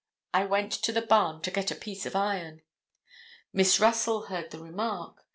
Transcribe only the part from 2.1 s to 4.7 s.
iron." Miss Russell heard the